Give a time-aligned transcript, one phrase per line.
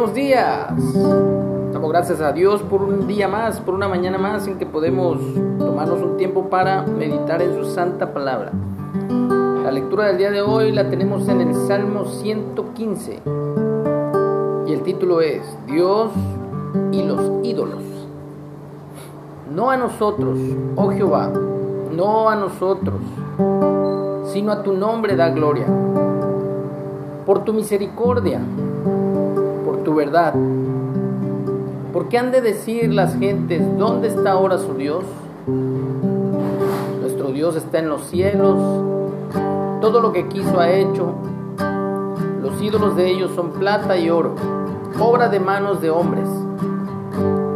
[0.00, 0.72] buenos días.
[1.74, 5.18] Damos gracias a Dios por un día más, por una mañana más en que podemos
[5.58, 8.50] tomarnos un tiempo para meditar en su santa palabra.
[9.62, 13.20] La lectura del día de hoy la tenemos en el Salmo 115
[14.68, 16.10] y el título es Dios
[16.92, 17.82] y los ídolos.
[19.54, 20.38] No a nosotros,
[20.76, 21.30] oh Jehová,
[21.94, 23.02] no a nosotros,
[24.32, 25.66] sino a tu nombre da gloria.
[27.26, 28.40] Por tu misericordia,
[29.90, 30.34] tu verdad.
[31.92, 35.02] porque han de decir las gentes, ¿dónde está ahora su Dios?
[37.00, 38.56] Nuestro Dios está en los cielos,
[39.80, 41.14] todo lo que quiso ha hecho.
[42.40, 44.36] Los ídolos de ellos son plata y oro,
[45.00, 46.28] obra de manos de hombres.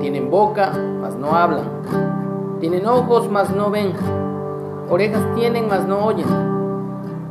[0.01, 1.69] Tienen boca, mas no hablan.
[2.59, 3.93] Tienen ojos, mas no ven.
[4.91, 6.27] Orejas tienen, mas no oyen.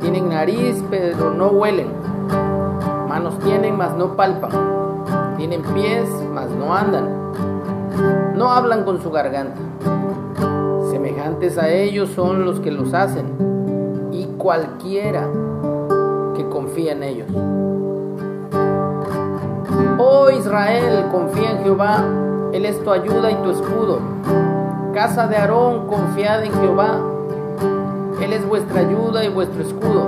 [0.00, 1.88] Tienen nariz, pero no huelen.
[3.06, 4.84] Manos tienen, mas no palpan
[5.46, 8.32] tienen pies, mas no andan.
[8.34, 9.60] No hablan con su garganta.
[10.90, 13.26] Semejantes a ellos son los que los hacen,
[14.10, 15.28] y cualquiera
[16.34, 17.28] que confía en ellos.
[19.98, 22.02] Oh Israel, confía en Jehová,
[22.54, 23.98] Él es tu ayuda y tu escudo.
[24.94, 27.00] Casa de Aarón, confiad en Jehová,
[28.22, 30.06] Él es vuestra ayuda y vuestro escudo.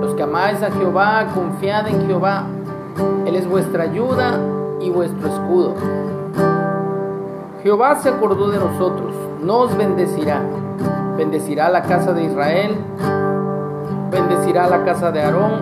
[0.00, 2.46] Los que amáis a Jehová, confiad en Jehová
[3.26, 4.38] él es vuestra ayuda
[4.80, 5.74] y vuestro escudo.
[7.62, 10.42] Jehová se acordó de nosotros, nos bendecirá.
[11.16, 12.76] Bendecirá la casa de Israel,
[14.10, 15.52] bendecirá la casa de Aarón,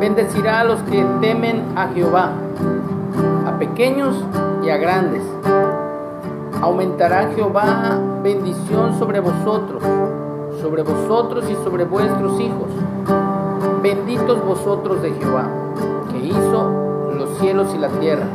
[0.00, 2.30] bendecirá a los que temen a Jehová,
[3.46, 4.16] a pequeños
[4.64, 5.22] y a grandes.
[6.62, 9.82] Aumentará Jehová bendición sobre vosotros,
[10.62, 12.68] sobre vosotros y sobre vuestros hijos.
[13.82, 15.46] Benditos vosotros de Jehová
[16.24, 16.70] hizo
[17.16, 18.26] los cielos y la tierra.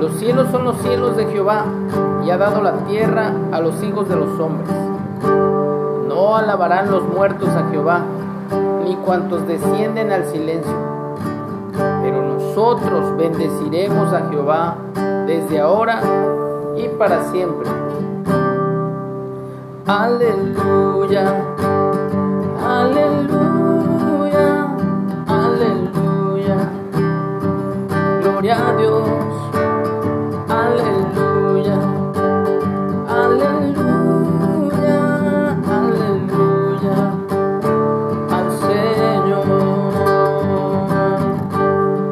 [0.00, 1.64] Los cielos son los cielos de Jehová
[2.24, 4.70] y ha dado la tierra a los hijos de los hombres.
[6.08, 8.02] No alabarán los muertos a Jehová,
[8.84, 10.72] ni cuantos descienden al silencio.
[12.02, 14.76] Pero nosotros bendeciremos a Jehová
[15.26, 16.00] desde ahora
[16.76, 17.68] y para siempre.
[19.86, 21.56] Aleluya.
[28.48, 29.04] A Dios.
[30.48, 31.78] Aleluya,
[33.06, 34.98] aleluya,
[35.68, 36.96] aleluya
[38.30, 39.44] al Señor.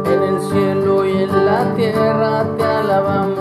[0.05, 3.38] En el cielo y en la tierra te alabamos,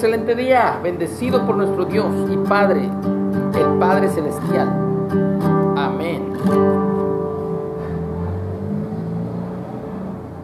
[0.00, 4.68] excelente día, bendecido por nuestro Dios y Padre, el Padre Celestial.
[5.76, 6.32] Amén.